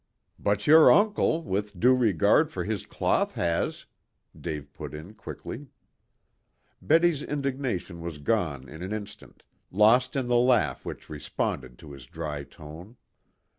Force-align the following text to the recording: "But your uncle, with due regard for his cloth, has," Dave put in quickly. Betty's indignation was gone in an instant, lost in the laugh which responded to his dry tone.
"But 0.39 0.65
your 0.65 0.91
uncle, 0.91 1.43
with 1.43 1.79
due 1.79 1.93
regard 1.93 2.49
for 2.49 2.63
his 2.63 2.87
cloth, 2.87 3.33
has," 3.35 3.85
Dave 4.35 4.73
put 4.73 4.95
in 4.95 5.13
quickly. 5.13 5.67
Betty's 6.81 7.21
indignation 7.21 8.01
was 8.01 8.17
gone 8.17 8.67
in 8.67 8.81
an 8.81 8.93
instant, 8.93 9.43
lost 9.69 10.15
in 10.15 10.25
the 10.25 10.37
laugh 10.39 10.85
which 10.87 11.07
responded 11.07 11.77
to 11.77 11.91
his 11.91 12.07
dry 12.07 12.41
tone. 12.43 12.97